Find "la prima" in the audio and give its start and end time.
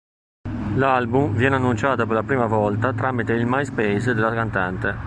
2.15-2.47